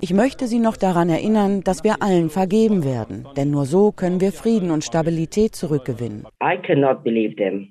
[0.00, 4.20] Ich möchte Sie noch daran erinnern, dass wir allen vergeben werden, denn nur so können
[4.20, 6.26] wir Frieden und Stabilität zurückgewinnen.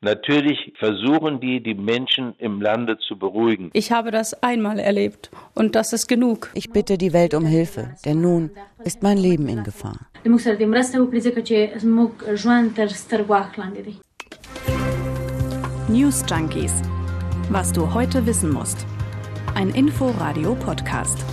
[0.01, 3.69] Natürlich versuchen die, die Menschen im Lande zu beruhigen.
[3.73, 6.51] Ich habe das einmal erlebt und das ist genug.
[6.53, 8.51] Ich bitte die Welt um Hilfe, denn nun
[8.83, 9.97] ist mein Leben in Gefahr.
[15.87, 16.81] News Junkies.
[17.49, 18.87] Was du heute wissen musst.
[19.53, 21.23] Ein Info-Radio-Podcast.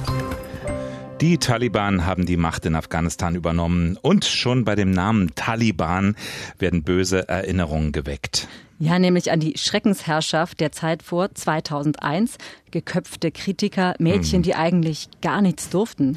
[1.23, 6.15] Die Taliban haben die Macht in Afghanistan übernommen und schon bei dem Namen Taliban
[6.59, 8.47] werden böse Erinnerungen geweckt.
[8.79, 12.37] Ja, nämlich an die Schreckensherrschaft der Zeit vor 2001.
[12.71, 14.43] Geköpfte Kritiker, Mädchen, hm.
[14.43, 16.17] die eigentlich gar nichts durften.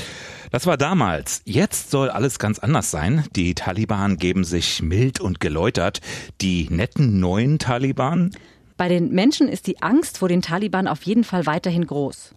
[0.51, 1.41] Das war damals.
[1.45, 3.23] Jetzt soll alles ganz anders sein.
[3.35, 6.01] Die Taliban geben sich mild und geläutert.
[6.41, 8.31] Die netten neuen Taliban?
[8.77, 12.33] Bei den Menschen ist die Angst vor den Taliban auf jeden Fall weiterhin groß.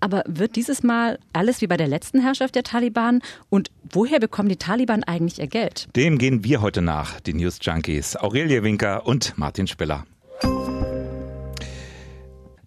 [0.00, 3.20] Aber wird dieses Mal alles wie bei der letzten Herrschaft der Taliban?
[3.48, 5.88] Und woher bekommen die Taliban eigentlich ihr Geld?
[5.96, 8.16] Dem gehen wir heute nach, die News Junkies.
[8.16, 10.04] Aurelie Winker und Martin Spiller.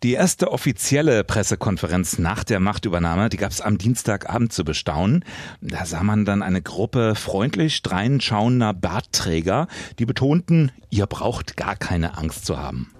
[0.03, 5.23] Die erste offizielle Pressekonferenz nach der Machtübernahme, die gab es am Dienstagabend zu bestaunen.
[5.61, 9.67] Da sah man dann eine Gruppe freundlich dreinschauender Bartträger,
[9.99, 12.91] die betonten, ihr braucht gar keine Angst zu haben.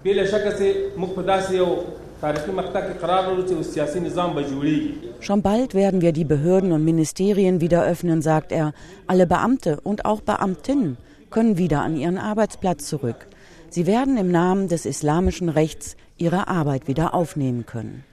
[5.18, 8.74] Schon bald werden wir die Behörden und Ministerien wieder öffnen, sagt er.
[9.08, 10.98] Alle Beamte und auch Beamtinnen
[11.30, 13.26] können wieder an ihren Arbeitsplatz zurück.
[13.70, 18.04] Sie werden im Namen des islamischen Rechts ihre Arbeit wieder aufnehmen können.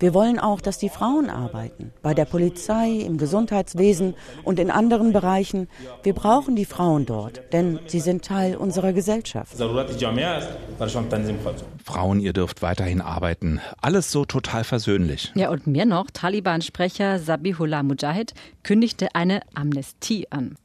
[0.00, 5.12] Wir wollen auch, dass die Frauen arbeiten, bei der Polizei, im Gesundheitswesen und in anderen
[5.12, 5.68] Bereichen.
[6.02, 9.56] Wir brauchen die Frauen dort, denn sie sind Teil unserer Gesellschaft.
[11.84, 13.60] Frauen, ihr dürft weiterhin arbeiten.
[13.80, 15.30] Alles so total versöhnlich.
[15.36, 18.34] Ja, und mehr noch, Taliban-Sprecher Sabihullah Mujahid
[18.64, 20.56] kündigte eine Amnestie an.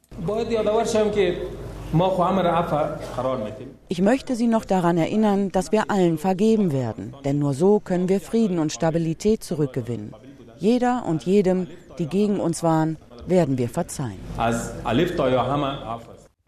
[3.87, 8.09] Ich möchte Sie noch daran erinnern, dass wir allen vergeben werden, denn nur so können
[8.09, 10.13] wir Frieden und Stabilität zurückgewinnen.
[10.59, 14.19] Jeder und jedem, die gegen uns waren, werden wir verzeihen.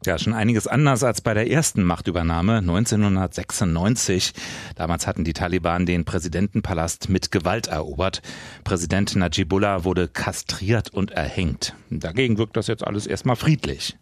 [0.06, 4.34] Ja, schon einiges anders als bei der ersten Machtübernahme 1996.
[4.76, 8.22] Damals hatten die Taliban den Präsidentenpalast mit Gewalt erobert.
[8.64, 11.76] Präsident Najibullah wurde kastriert und erhängt.
[11.90, 13.98] Dagegen wirkt das jetzt alles erstmal friedlich.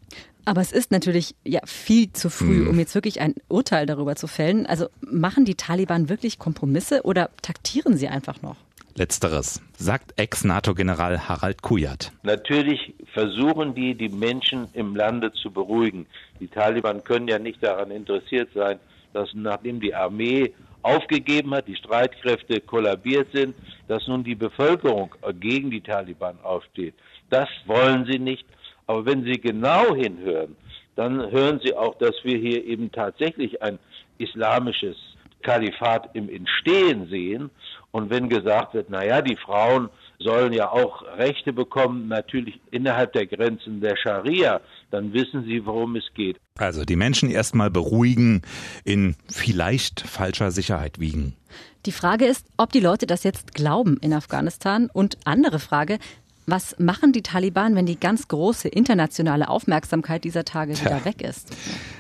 [0.48, 2.70] Aber es ist natürlich ja viel zu früh, hm.
[2.70, 4.66] um jetzt wirklich ein Urteil darüber zu fällen.
[4.66, 8.56] Also machen die Taliban wirklich Kompromisse oder taktieren sie einfach noch?
[8.96, 12.14] Letzteres, sagt Ex-NATO-General Harald Kujat.
[12.24, 16.06] Natürlich versuchen die, die Menschen im Lande zu beruhigen.
[16.40, 18.80] Die Taliban können ja nicht daran interessiert sein,
[19.12, 23.54] dass nachdem die Armee aufgegeben hat, die Streitkräfte kollabiert sind,
[23.90, 26.94] dass nun die Bevölkerung gegen die Taliban aufsteht.
[27.30, 28.46] Das wollen sie nicht.
[28.88, 30.56] Aber wenn Sie genau hinhören,
[30.96, 33.78] dann hören Sie auch, dass wir hier eben tatsächlich ein
[34.18, 34.96] islamisches
[35.44, 37.52] Kalifat im Entstehen sehen.
[37.92, 39.90] Und wenn gesagt wird, naja, die Frauen
[40.20, 44.62] sollen ja auch Rechte bekommen, natürlich innerhalb der Grenzen der Scharia,
[44.92, 46.38] dann wissen Sie, worum es geht.
[46.58, 48.42] Also die Menschen erstmal beruhigen,
[48.84, 51.36] in vielleicht falscher Sicherheit wiegen.
[51.86, 54.90] Die Frage ist, ob die Leute das jetzt glauben in Afghanistan.
[54.92, 56.00] Und andere Frage,
[56.48, 60.86] was machen die Taliban, wenn die ganz große internationale Aufmerksamkeit dieser Tage Tja.
[60.86, 61.56] wieder weg ist?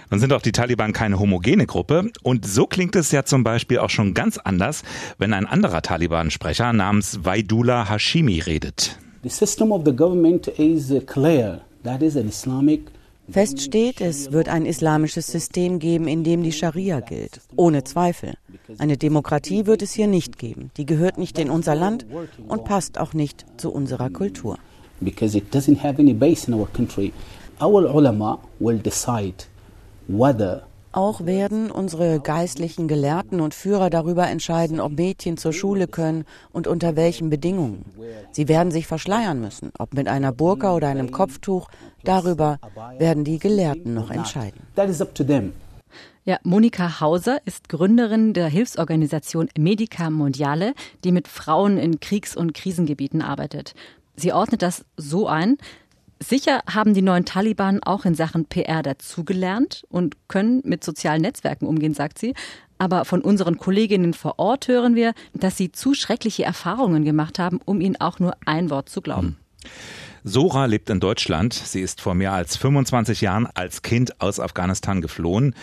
[0.09, 2.09] Nun sind auch die Taliban keine homogene Gruppe.
[2.23, 4.83] Und so klingt es ja zum Beispiel auch schon ganz anders,
[5.17, 8.97] wenn ein anderer Taliban-Sprecher namens Waidullah Hashimi redet.
[9.23, 11.61] The system of the government is clear.
[11.83, 12.85] That is an Islamic
[13.29, 17.41] Fest steht, es wird ein islamisches System geben, in dem die Scharia gilt.
[17.57, 18.35] Ohne Zweifel.
[18.77, 20.71] Eine Demokratie wird es hier nicht geben.
[20.77, 22.05] Die gehört nicht in unser Land
[22.47, 24.57] und passt auch nicht zu unserer Kultur.
[25.01, 27.11] Because it doesn't have any base in our country.
[27.61, 29.45] Our ulama will decide
[30.07, 36.25] whether auch werden unsere geistlichen Gelehrten und Führer darüber entscheiden, ob Mädchen zur Schule können
[36.51, 37.85] und unter welchen Bedingungen.
[38.31, 41.69] Sie werden sich verschleiern müssen, ob mit einer Burka oder einem Kopftuch.
[42.03, 42.59] Darüber
[42.97, 44.61] werden die Gelehrten noch entscheiden.
[46.25, 50.73] Ja, Monika Hauser ist Gründerin der Hilfsorganisation Medica Mondiale,
[51.05, 53.75] die mit Frauen in Kriegs- und Krisengebieten arbeitet.
[54.17, 55.57] Sie ordnet das so ein,
[56.19, 61.67] Sicher haben die neuen Taliban auch in Sachen PR dazugelernt und können mit sozialen Netzwerken
[61.67, 62.33] umgehen, sagt sie.
[62.79, 67.59] Aber von unseren Kolleginnen vor Ort hören wir, dass sie zu schreckliche Erfahrungen gemacht haben,
[67.65, 69.37] um ihnen auch nur ein Wort zu glauben.
[69.63, 69.71] Hm.
[70.23, 71.53] Sora lebt in Deutschland.
[71.53, 75.55] Sie ist vor mehr als 25 Jahren als Kind aus Afghanistan geflohen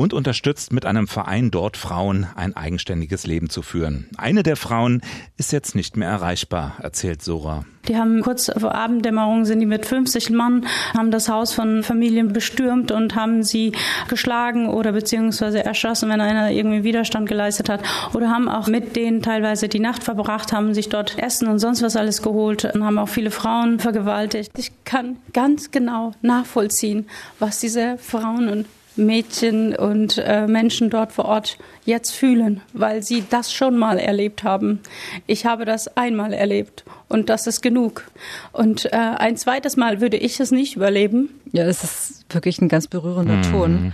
[0.00, 4.08] und unterstützt mit einem Verein dort Frauen ein eigenständiges Leben zu führen.
[4.16, 5.02] Eine der Frauen
[5.36, 7.66] ist jetzt nicht mehr erreichbar, erzählt Sora.
[7.86, 12.32] Die haben kurz vor Abenddämmerung sind die mit 50 Mann, haben das Haus von Familien
[12.32, 13.72] bestürmt und haben sie
[14.08, 17.82] geschlagen oder beziehungsweise erschossen, wenn einer irgendwie Widerstand geleistet hat.
[18.14, 21.82] Oder haben auch mit denen teilweise die Nacht verbracht, haben sich dort Essen und sonst
[21.82, 24.50] was alles geholt und haben auch viele Frauen vergewaltigt.
[24.56, 27.06] Ich kann ganz genau nachvollziehen,
[27.38, 28.66] was diese Frauen und
[29.00, 34.44] Mädchen und äh, Menschen dort vor Ort jetzt fühlen, weil sie das schon mal erlebt
[34.44, 34.80] haben.
[35.26, 38.10] Ich habe das einmal erlebt und das ist genug.
[38.52, 41.30] Und äh, ein zweites Mal würde ich es nicht überleben.
[41.52, 43.42] Ja, das ist wirklich ein ganz berührender mhm.
[43.42, 43.92] Ton.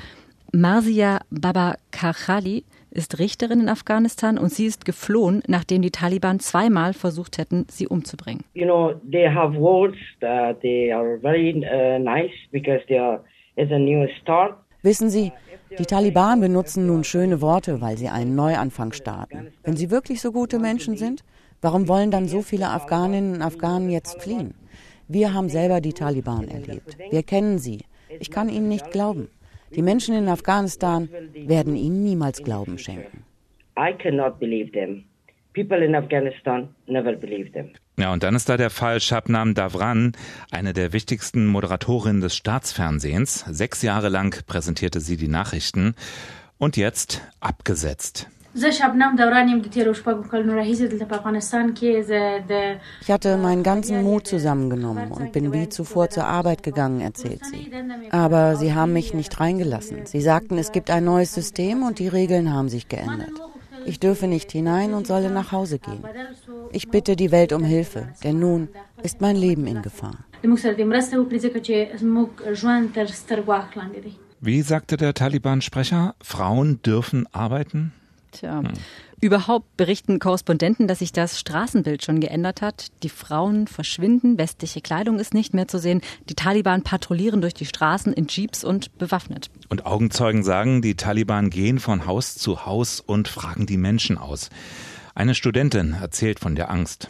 [0.53, 2.64] Marsia Baba Kachali
[2.97, 7.87] ist Richterin in Afghanistan und sie ist geflohen, nachdem die Taliban zweimal versucht hätten, sie
[7.87, 8.44] umzubringen.
[8.55, 13.20] You know, they have words that they are very uh, nice because there
[13.56, 14.55] is a new start.
[14.86, 15.32] Wissen Sie,
[15.80, 19.48] die Taliban benutzen nun schöne Worte, weil sie einen Neuanfang starten.
[19.64, 21.24] Wenn sie wirklich so gute Menschen sind,
[21.60, 24.54] warum wollen dann so viele Afghaninnen und Afghanen jetzt fliehen?
[25.08, 26.96] Wir haben selber die Taliban erlebt.
[27.10, 27.80] Wir kennen sie.
[28.20, 29.28] Ich kann ihnen nicht glauben.
[29.74, 33.24] Die Menschen in Afghanistan werden ihnen niemals Glauben schenken.
[33.76, 35.02] I cannot believe them.
[35.52, 37.72] People in Afghanistan never believe them.
[37.98, 40.12] Ja, und dann ist da der Fall Shabnam Davran,
[40.50, 43.46] eine der wichtigsten Moderatorinnen des Staatsfernsehens.
[43.48, 45.94] Sechs Jahre lang präsentierte sie die Nachrichten
[46.58, 48.28] und jetzt abgesetzt.
[48.54, 48.82] Ich
[53.10, 57.70] hatte meinen ganzen Mut zusammengenommen und bin wie zuvor zur Arbeit gegangen, erzählt sie.
[58.10, 60.06] Aber sie haben mich nicht reingelassen.
[60.06, 63.32] Sie sagten, es gibt ein neues System und die Regeln haben sich geändert.
[63.86, 66.02] Ich dürfe nicht hinein und solle nach Hause gehen.
[66.72, 68.68] Ich bitte die Welt um Hilfe, denn nun
[69.02, 70.18] ist mein Leben in Gefahr.
[74.40, 77.92] Wie sagte der Taliban-Sprecher, Frauen dürfen arbeiten?
[78.38, 78.72] Tja, hm.
[79.18, 82.88] Überhaupt berichten Korrespondenten, dass sich das Straßenbild schon geändert hat.
[83.02, 86.02] Die Frauen verschwinden, westliche Kleidung ist nicht mehr zu sehen.
[86.28, 89.50] Die Taliban patrouillieren durch die Straßen in Jeeps und bewaffnet.
[89.70, 94.50] Und Augenzeugen sagen, die Taliban gehen von Haus zu Haus und fragen die Menschen aus.
[95.14, 97.08] Eine Studentin erzählt von der Angst.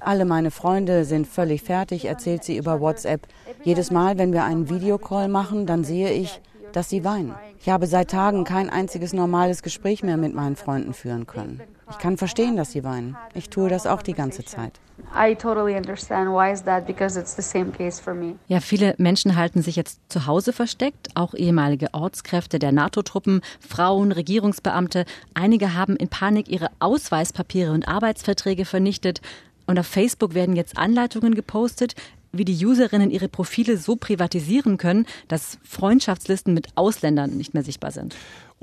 [0.00, 3.26] Alle meine Freunde sind völlig fertig, erzählt sie über WhatsApp.
[3.62, 6.40] Jedes Mal, wenn wir einen Videocall machen, dann sehe ich,
[6.76, 7.34] dass sie weinen.
[7.60, 11.62] Ich habe seit Tagen kein einziges normales Gespräch mehr mit meinen Freunden führen können.
[11.90, 13.16] Ich kann verstehen, dass sie weinen.
[13.34, 14.80] Ich tue das auch die ganze Zeit.
[18.48, 24.12] Ja, viele Menschen halten sich jetzt zu Hause versteckt, auch ehemalige Ortskräfte der NATO-Truppen, Frauen,
[24.12, 25.04] Regierungsbeamte.
[25.34, 29.20] Einige haben in Panik ihre Ausweispapiere und Arbeitsverträge vernichtet.
[29.66, 31.94] Und auf Facebook werden jetzt Anleitungen gepostet,
[32.38, 37.90] wie die Userinnen ihre Profile so privatisieren können, dass Freundschaftslisten mit Ausländern nicht mehr sichtbar
[37.90, 38.14] sind.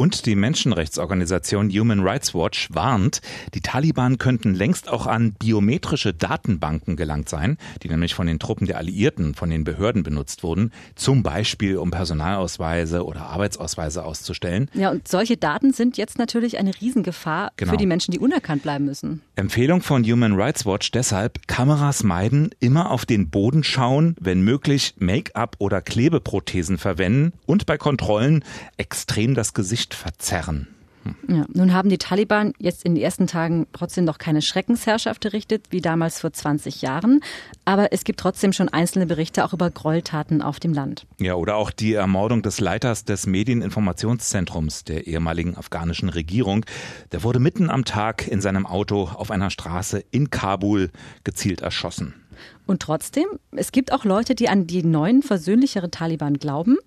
[0.01, 3.21] Und die Menschenrechtsorganisation Human Rights Watch warnt,
[3.53, 8.65] die Taliban könnten längst auch an biometrische Datenbanken gelangt sein, die nämlich von den Truppen
[8.65, 14.71] der Alliierten, von den Behörden benutzt wurden, zum Beispiel um Personalausweise oder Arbeitsausweise auszustellen.
[14.74, 17.74] Ja, und solche Daten sind jetzt natürlich eine Riesengefahr genau.
[17.74, 19.21] für die Menschen, die unerkannt bleiben müssen.
[19.36, 24.95] Empfehlung von Human Rights Watch deshalb, Kameras meiden, immer auf den Boden schauen, wenn möglich
[24.97, 28.44] Make-up oder Klebeprothesen verwenden und bei Kontrollen
[28.77, 30.67] extrem das Gesicht nicht verzerren.
[31.27, 35.66] Ja, nun haben die Taliban jetzt in den ersten Tagen trotzdem noch keine Schreckensherrschaft errichtet,
[35.71, 37.21] wie damals vor 20 Jahren.
[37.66, 41.07] Aber es gibt trotzdem schon einzelne Berichte auch über Gräueltaten auf dem Land.
[41.18, 46.68] Ja, oder auch die Ermordung des Leiters des Medieninformationszentrums der ehemaligen afghanischen Regierung.
[47.11, 50.92] Der wurde mitten am Tag in seinem Auto auf einer Straße in Kabul
[51.23, 52.20] gezielt erschossen.
[52.68, 56.78] Und trotzdem, es gibt auch Leute, die an die neuen, versöhnlicheren Taliban glauben.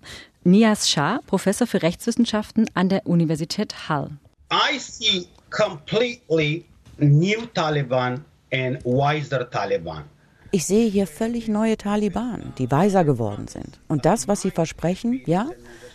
[0.43, 4.11] Nias Shah, Professor für Rechtswissenschaften an der Universität Hull.
[4.51, 6.65] I see completely
[6.97, 10.03] new Taliban and wiser Taliban.
[10.51, 13.79] Ich sehe hier völlig neue Taliban, die weiser geworden sind.
[13.87, 15.49] Und das, was sie versprechen, ja,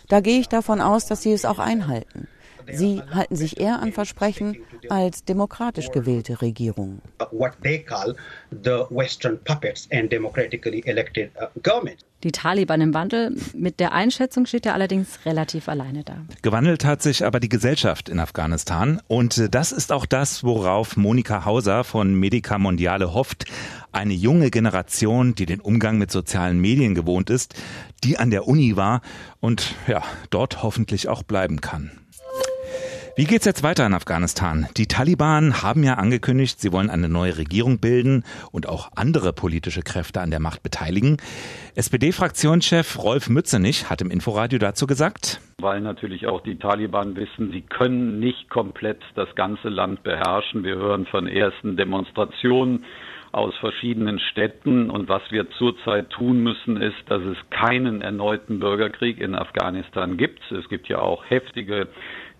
[0.07, 2.27] da gehe ich davon aus, dass sie es auch einhalten.
[2.69, 4.57] Sie halten sich eher an Versprechen
[4.89, 7.01] als demokratisch gewählte Regierungen.
[12.23, 16.17] Die Taliban im Wandel, mit der Einschätzung steht er allerdings relativ alleine da.
[16.43, 21.45] Gewandelt hat sich aber die Gesellschaft in Afghanistan und das ist auch das, worauf Monika
[21.45, 23.45] Hauser von Medica Mondiale hofft.
[23.91, 27.55] Eine junge Generation, die den Umgang mit sozialen Medien gewohnt ist,
[28.03, 29.01] die an der Uni war
[29.39, 32.00] und ja, dort hoffentlich auch bleiben kann.
[33.17, 34.67] Wie geht's jetzt weiter in Afghanistan?
[34.77, 39.81] Die Taliban haben ja angekündigt, sie wollen eine neue Regierung bilden und auch andere politische
[39.81, 41.17] Kräfte an der Macht beteiligen.
[41.75, 47.61] SPD-Fraktionschef Rolf Mützenich hat im Inforadio dazu gesagt, weil natürlich auch die Taliban wissen, sie
[47.61, 50.63] können nicht komplett das ganze Land beherrschen.
[50.63, 52.85] Wir hören von ersten Demonstrationen
[53.31, 54.89] aus verschiedenen Städten.
[54.89, 60.39] Und was wir zurzeit tun müssen, ist, dass es keinen erneuten Bürgerkrieg in Afghanistan gibt.
[60.51, 61.87] Es gibt ja auch heftige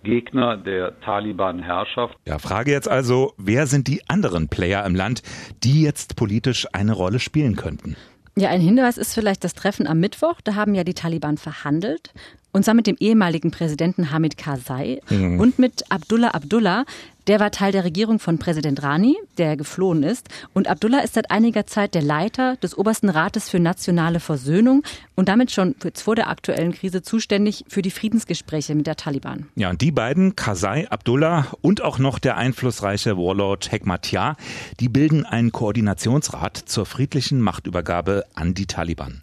[0.02, 2.16] Gegner der Taliban-Herrschaft.
[2.26, 5.22] Ja, Frage jetzt also, wer sind die anderen Player im Land,
[5.62, 7.96] die jetzt politisch eine Rolle spielen könnten?
[8.34, 10.40] Ja, ein Hinweis ist vielleicht das Treffen am Mittwoch.
[10.42, 12.12] Da haben ja die Taliban verhandelt.
[12.52, 15.40] Und zwar mit dem ehemaligen Präsidenten Hamid Karzai mhm.
[15.40, 16.84] und mit Abdullah Abdullah.
[17.28, 20.28] Der war Teil der Regierung von Präsident Rani, der geflohen ist.
[20.54, 24.82] Und Abdullah ist seit einiger Zeit der Leiter des Obersten Rates für nationale Versöhnung
[25.14, 29.46] und damit schon vor der aktuellen Krise zuständig für die Friedensgespräche mit der Taliban.
[29.54, 34.36] Ja, und die beiden, Karzai, Abdullah und auch noch der einflussreiche Warlord Hekmatyar,
[34.80, 39.22] die bilden einen Koordinationsrat zur friedlichen Machtübergabe an die Taliban.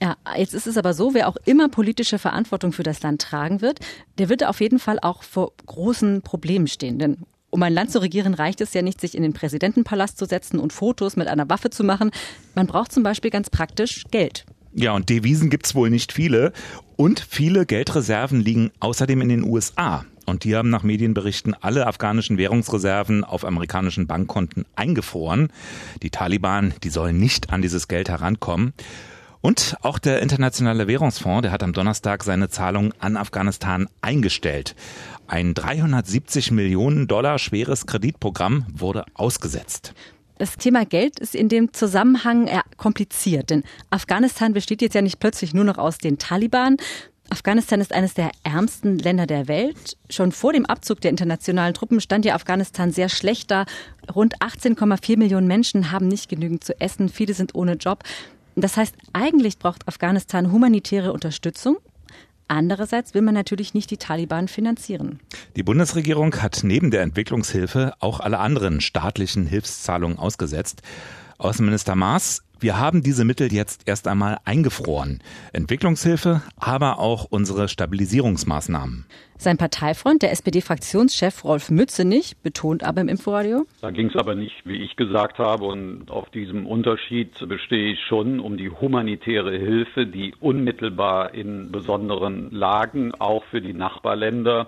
[0.00, 3.60] Ja, jetzt ist es aber so, wer auch immer politische Verantwortung für das Land tragen
[3.60, 3.80] wird,
[4.18, 6.98] der wird auf jeden Fall auch vor großen Problemen stehen.
[6.98, 7.18] Denn
[7.50, 10.58] um ein Land zu regieren, reicht es ja nicht, sich in den Präsidentenpalast zu setzen
[10.58, 12.10] und Fotos mit einer Waffe zu machen.
[12.54, 14.44] Man braucht zum Beispiel ganz praktisch Geld.
[14.74, 16.52] Ja, und Devisen gibt's wohl nicht viele.
[16.96, 20.04] Und viele Geldreserven liegen außerdem in den USA.
[20.26, 25.50] Und die haben nach Medienberichten alle afghanischen Währungsreserven auf amerikanischen Bankkonten eingefroren.
[26.02, 28.74] Die Taliban, die sollen nicht an dieses Geld herankommen.
[29.40, 34.74] Und auch der Internationale Währungsfonds, der hat am Donnerstag seine Zahlungen an Afghanistan eingestellt.
[35.26, 39.94] Ein 370 Millionen Dollar schweres Kreditprogramm wurde ausgesetzt.
[40.38, 45.52] Das Thema Geld ist in dem Zusammenhang kompliziert, denn Afghanistan besteht jetzt ja nicht plötzlich
[45.52, 46.76] nur noch aus den Taliban.
[47.30, 49.98] Afghanistan ist eines der ärmsten Länder der Welt.
[50.08, 53.66] Schon vor dem Abzug der internationalen Truppen stand ja Afghanistan sehr schlecht da.
[54.14, 57.08] Rund 18,4 Millionen Menschen haben nicht genügend zu essen.
[57.08, 58.02] Viele sind ohne Job.
[58.60, 61.76] Das heißt, eigentlich braucht Afghanistan humanitäre Unterstützung.
[62.48, 65.20] Andererseits will man natürlich nicht die Taliban finanzieren.
[65.54, 70.82] Die Bundesregierung hat neben der Entwicklungshilfe auch alle anderen staatlichen Hilfszahlungen ausgesetzt.
[71.36, 75.20] Außenminister Maas wir haben diese Mittel jetzt erst einmal eingefroren.
[75.52, 79.06] Entwicklungshilfe, aber auch unsere Stabilisierungsmaßnahmen.
[79.36, 83.66] Sein Parteifreund, der SPD-Fraktionschef Rolf Mützenich, betont aber im Inforadio.
[83.80, 88.00] Da ging es aber nicht, wie ich gesagt habe, und auf diesem Unterschied bestehe ich
[88.08, 94.66] schon um die humanitäre Hilfe, die unmittelbar in besonderen Lagen, auch für die Nachbarländer,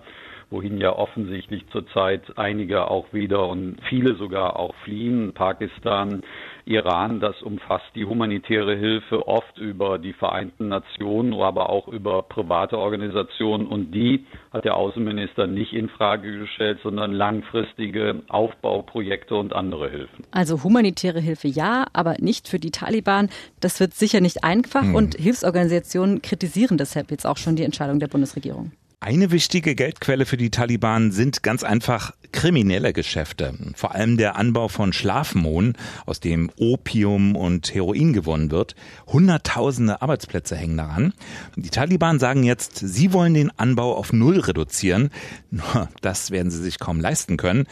[0.50, 6.23] wohin ja offensichtlich zurzeit einige auch wieder und viele sogar auch fliehen, Pakistan,
[6.64, 7.21] Iran.
[7.21, 13.67] Das umfasst die humanitäre Hilfe oft über die Vereinten Nationen, aber auch über private Organisationen.
[13.67, 20.25] Und die hat der Außenminister nicht in Frage gestellt, sondern langfristige Aufbauprojekte und andere Hilfen.
[20.31, 23.29] Also humanitäre Hilfe ja, aber nicht für die Taliban.
[23.61, 24.95] Das wird sicher nicht einfach hm.
[24.95, 28.73] und Hilfsorganisationen kritisieren deshalb jetzt auch schon die Entscheidung der Bundesregierung.
[29.02, 33.54] Eine wichtige Geldquelle für die Taliban sind ganz einfach kriminelle Geschäfte.
[33.75, 35.73] Vor allem der Anbau von Schlafmohn,
[36.04, 38.75] aus dem Opium und Heroin gewonnen wird.
[39.07, 41.14] Hunderttausende Arbeitsplätze hängen daran.
[41.57, 45.09] Die Taliban sagen jetzt, sie wollen den Anbau auf Null reduzieren.
[45.50, 47.69] Nur das werden sie sich kaum leisten können.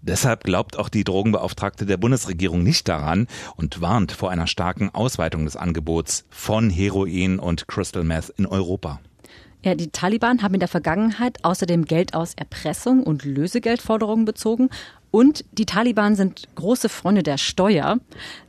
[0.00, 5.44] Deshalb glaubt auch die Drogenbeauftragte der Bundesregierung nicht daran und warnt vor einer starken Ausweitung
[5.44, 8.98] des Angebots von Heroin und Crystal Meth in Europa.
[9.62, 14.70] Ja, die Taliban haben in der Vergangenheit außerdem Geld aus Erpressung und Lösegeldforderungen bezogen
[15.10, 17.98] und die Taliban sind große Freunde der Steuer.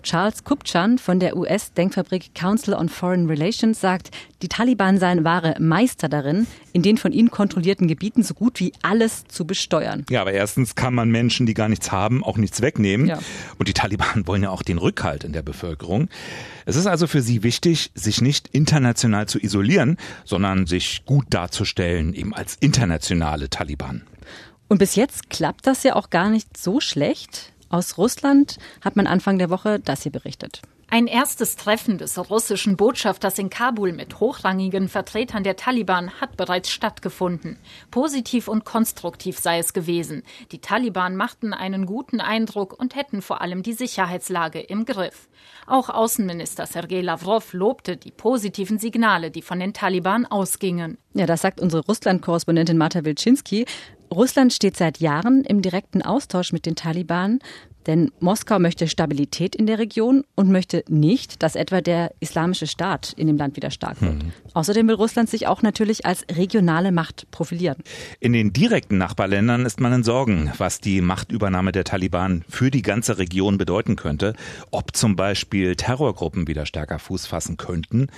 [0.03, 6.09] Charles Kupchan von der US-Denkfabrik Council on Foreign Relations sagt, die Taliban seien wahre Meister
[6.09, 10.05] darin, in den von ihnen kontrollierten Gebieten so gut wie alles zu besteuern.
[10.09, 13.07] Ja, aber erstens kann man Menschen, die gar nichts haben, auch nichts wegnehmen.
[13.07, 13.19] Ja.
[13.57, 16.09] Und die Taliban wollen ja auch den Rückhalt in der Bevölkerung.
[16.65, 22.13] Es ist also für sie wichtig, sich nicht international zu isolieren, sondern sich gut darzustellen,
[22.13, 24.03] eben als internationale Taliban.
[24.71, 27.51] Und bis jetzt klappt das ja auch gar nicht so schlecht.
[27.67, 30.61] Aus Russland hat man Anfang der Woche das hier berichtet.
[30.89, 36.71] Ein erstes Treffen des russischen Botschafters in Kabul mit hochrangigen Vertretern der Taliban hat bereits
[36.71, 37.57] stattgefunden.
[37.91, 40.23] Positiv und konstruktiv sei es gewesen.
[40.53, 45.27] Die Taliban machten einen guten Eindruck und hätten vor allem die Sicherheitslage im Griff.
[45.67, 50.97] Auch Außenminister Sergei Lavrov lobte die positiven Signale, die von den Taliban ausgingen.
[51.13, 53.65] Ja, das sagt unsere Russland-Korrespondentin Marta Wilczynski.
[54.11, 57.39] Russland steht seit Jahren im direkten Austausch mit den Taliban.
[57.87, 63.13] Denn Moskau möchte Stabilität in der Region und möchte nicht, dass etwa der islamische Staat
[63.17, 64.23] in dem Land wieder stark wird.
[64.23, 64.31] Mhm.
[64.53, 67.77] Außerdem will Russland sich auch natürlich als regionale Macht profilieren.
[68.19, 72.83] In den direkten Nachbarländern ist man in Sorgen, was die Machtübernahme der Taliban für die
[72.83, 74.35] ganze Region bedeuten könnte.
[74.69, 78.09] Ob zum Beispiel Terrorgruppen wieder stärker Fuß fassen könnten.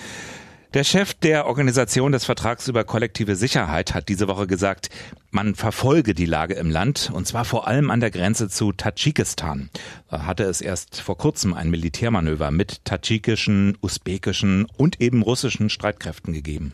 [0.73, 4.89] Der Chef der Organisation des Vertrags über kollektive Sicherheit hat diese Woche gesagt,
[5.29, 9.69] man verfolge die Lage im Land und zwar vor allem an der Grenze zu Tadschikistan.
[10.09, 16.33] Da hatte es erst vor kurzem ein Militärmanöver mit tadschikischen, usbekischen und eben russischen Streitkräften
[16.33, 16.73] gegeben.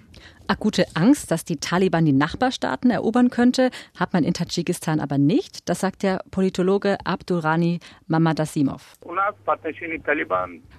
[0.50, 5.70] Akute Angst, dass die Taliban die Nachbarstaaten erobern könnte, hat man in Tadschikistan aber nicht.
[5.70, 8.96] Das sagt der Politologe Abdurrani Mamadasimov.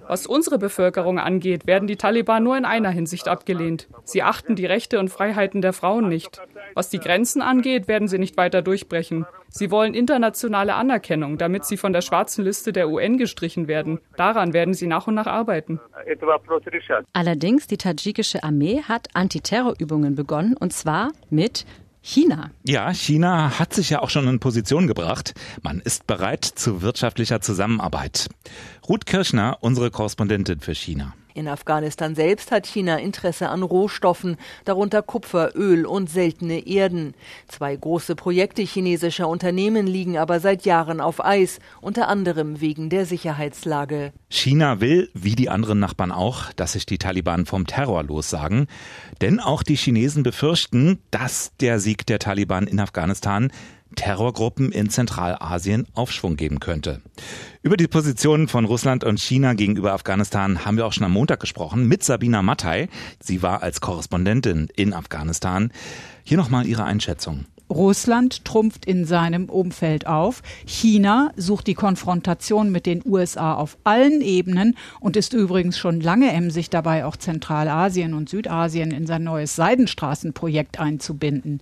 [0.07, 3.87] Was unsere Bevölkerung angeht, werden die Taliban nur in einer Hinsicht abgelehnt.
[4.03, 6.41] Sie achten die Rechte und Freiheiten der Frauen nicht.
[6.73, 9.25] Was die Grenzen angeht, werden sie nicht weiter durchbrechen.
[9.53, 13.99] Sie wollen internationale Anerkennung, damit sie von der schwarzen Liste der UN gestrichen werden.
[14.15, 15.79] Daran werden sie nach und nach arbeiten.
[17.13, 21.65] Allerdings, die tadschikische Armee hat Antiterrorübungen begonnen, und zwar mit
[22.01, 22.49] China.
[22.63, 25.35] Ja, China hat sich ja auch schon in Position gebracht.
[25.61, 28.29] Man ist bereit zu wirtschaftlicher Zusammenarbeit.
[28.87, 31.13] Ruth Kirchner, unsere Korrespondentin für China.
[31.33, 37.13] In Afghanistan selbst hat China Interesse an Rohstoffen, darunter Kupfer, Öl und seltene Erden.
[37.47, 43.05] Zwei große Projekte chinesischer Unternehmen liegen aber seit Jahren auf Eis, unter anderem wegen der
[43.05, 44.11] Sicherheitslage.
[44.29, 48.67] China will, wie die anderen Nachbarn auch, dass sich die Taliban vom Terror lossagen.
[49.21, 53.51] Denn auch die Chinesen befürchten, dass der Sieg der Taliban in Afghanistan
[53.95, 57.01] Terrorgruppen in Zentralasien Aufschwung geben könnte.
[57.61, 61.39] Über die Positionen von Russland und China gegenüber Afghanistan haben wir auch schon am Montag
[61.39, 62.89] gesprochen mit Sabina Mattei.
[63.19, 65.71] Sie war als Korrespondentin in Afghanistan.
[66.23, 67.45] Hier nochmal Ihre Einschätzung.
[67.71, 70.43] Russland trumpft in seinem Umfeld auf.
[70.65, 76.31] China sucht die Konfrontation mit den USA auf allen Ebenen und ist übrigens schon lange
[76.31, 81.59] emsig dabei, auch Zentralasien und Südasien in sein neues Seidenstraßenprojekt einzubinden.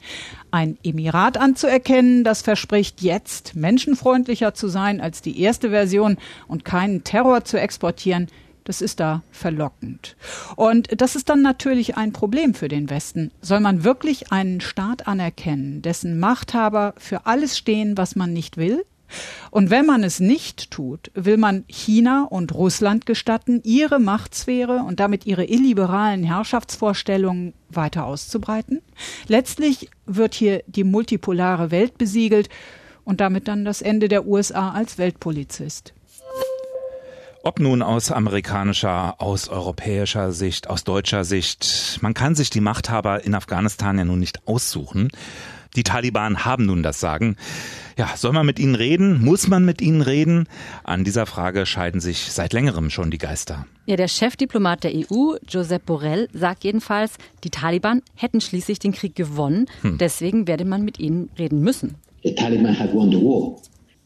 [0.52, 7.04] Ein Emirat anzuerkennen, das verspricht jetzt menschenfreundlicher zu sein als die erste Version und keinen
[7.04, 8.28] Terror zu exportieren,
[8.70, 10.16] das ist da verlockend.
[10.56, 13.32] Und das ist dann natürlich ein Problem für den Westen.
[13.42, 18.86] Soll man wirklich einen Staat anerkennen, dessen Machthaber für alles stehen, was man nicht will?
[19.50, 25.00] Und wenn man es nicht tut, will man China und Russland gestatten, ihre Machtsphäre und
[25.00, 28.84] damit ihre illiberalen Herrschaftsvorstellungen weiter auszubreiten?
[29.28, 32.50] Letztlich wird hier die multipolare Welt besiegelt
[33.04, 35.96] und damit dann das Ende der USA als Weltpolizist.
[37.42, 43.24] Ob nun aus amerikanischer, aus europäischer Sicht, aus deutscher Sicht, man kann sich die Machthaber
[43.24, 45.10] in Afghanistan ja nun nicht aussuchen.
[45.76, 47.38] Die Taliban haben nun das Sagen.
[47.98, 49.24] Ja, soll man mit ihnen reden?
[49.24, 50.48] Muss man mit ihnen reden?
[50.84, 53.66] An dieser Frage scheiden sich seit längerem schon die Geister.
[53.86, 57.14] Ja, der Chefdiplomat der EU, Josep Borrell, sagt jedenfalls,
[57.46, 59.68] die Taliban hätten schließlich den Krieg gewonnen.
[59.82, 59.98] Hm.
[59.98, 61.96] Deswegen werde man mit ihnen reden müssen.
[62.24, 63.56] The Taliban had won the war,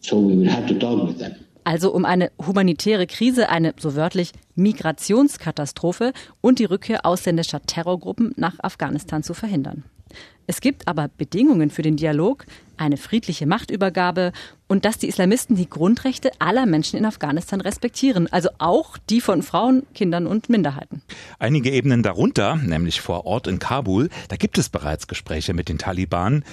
[0.01, 1.33] so we will have to talk with them.
[1.63, 8.55] Also um eine humanitäre Krise, eine so wörtlich Migrationskatastrophe und die Rückkehr ausländischer Terrorgruppen nach
[8.59, 9.83] Afghanistan zu verhindern.
[10.45, 12.45] Es gibt aber Bedingungen für den Dialog,
[12.75, 14.33] eine friedliche Machtübergabe
[14.67, 19.41] und dass die Islamisten die Grundrechte aller Menschen in Afghanistan respektieren, also auch die von
[19.41, 21.01] Frauen, Kindern und Minderheiten.
[21.39, 25.77] Einige Ebenen darunter, nämlich vor Ort in Kabul, da gibt es bereits Gespräche mit den
[25.77, 26.43] Taliban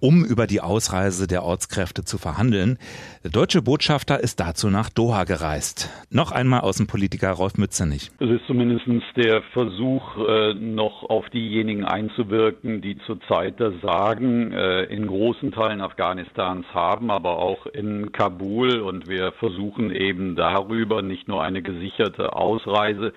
[0.00, 2.78] um über die Ausreise der Ortskräfte zu verhandeln.
[3.22, 5.90] Der deutsche Botschafter ist dazu nach Doha gereist.
[6.10, 8.10] Noch einmal Außenpolitiker Rolf Mützenich.
[8.18, 8.86] Es ist zumindest
[9.16, 15.80] der Versuch, äh, noch auf diejenigen einzuwirken, die zurzeit das Sagen äh, in großen Teilen
[15.80, 18.80] Afghanistans haben, aber auch in Kabul.
[18.80, 23.12] Und wir versuchen eben darüber nicht nur eine gesicherte Ausreise,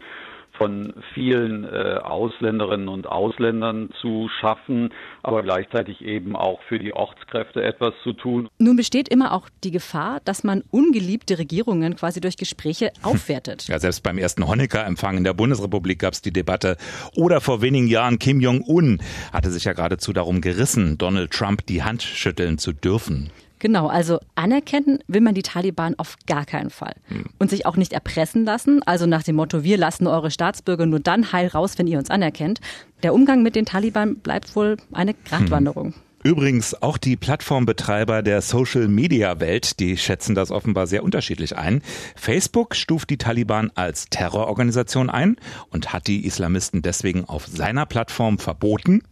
[0.63, 7.61] von vielen äh, Ausländerinnen und Ausländern zu schaffen, aber gleichzeitig eben auch für die Ortskräfte
[7.61, 8.47] etwas zu tun.
[8.59, 13.67] Nun besteht immer auch die Gefahr, dass man ungeliebte Regierungen quasi durch Gespräche aufwertet.
[13.67, 16.77] Ja, selbst beim ersten Honecker-Empfang in der Bundesrepublik gab es die Debatte.
[17.13, 19.01] Oder vor wenigen Jahren Kim Jong-un
[19.33, 23.31] hatte sich ja geradezu darum gerissen, Donald Trump die Hand schütteln zu dürfen.
[23.63, 26.95] Genau, also anerkennen will man die Taliban auf gar keinen Fall.
[27.07, 27.23] Hm.
[27.39, 30.99] Und sich auch nicht erpressen lassen, also nach dem Motto, wir lassen eure Staatsbürger nur
[30.99, 32.59] dann heil raus, wenn ihr uns anerkennt.
[33.03, 35.93] Der Umgang mit den Taliban bleibt wohl eine Gratwanderung.
[35.93, 35.93] Hm.
[36.23, 41.81] Übrigens, auch die Plattformbetreiber der Social-Media-Welt, die schätzen das offenbar sehr unterschiedlich ein.
[42.15, 45.35] Facebook stuft die Taliban als Terrororganisation ein
[45.69, 49.03] und hat die Islamisten deswegen auf seiner Plattform verboten.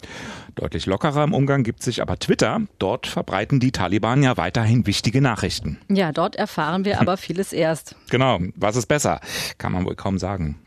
[0.56, 2.62] Deutlich lockerer im Umgang gibt sich aber Twitter.
[2.80, 5.80] Dort verbreiten die Taliban ja weiterhin wichtige Nachrichten.
[5.90, 7.96] Ja, dort erfahren wir aber vieles erst.
[8.10, 9.20] Genau, was ist besser?
[9.58, 10.60] Kann man wohl kaum sagen.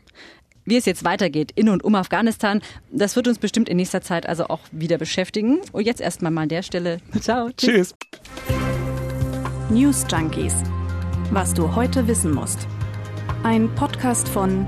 [0.65, 4.27] Wie es jetzt weitergeht in und um Afghanistan, das wird uns bestimmt in nächster Zeit
[4.27, 5.59] also auch wieder beschäftigen.
[5.71, 7.01] Und jetzt erstmal mal an der Stelle.
[7.21, 7.49] Ciao.
[7.55, 7.93] Tschüss.
[9.69, 10.55] News Junkies.
[11.29, 12.67] Was du heute wissen musst.
[13.43, 14.65] Ein Podcast von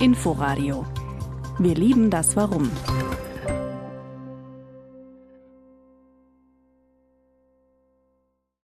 [0.00, 0.86] Inforadio.
[1.58, 2.70] Wir lieben das Warum.